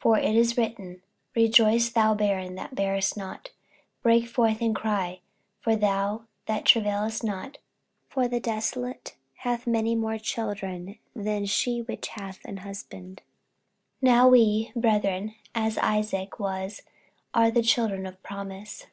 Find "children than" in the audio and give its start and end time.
10.18-11.46